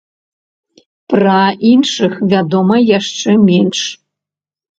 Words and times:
Пра 1.13 1.35
іншых 1.73 2.15
вядома 2.33 2.75
яшчэ 2.97 3.37
менш. 3.47 3.79